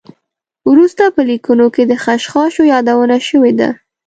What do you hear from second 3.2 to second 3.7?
شوې ده.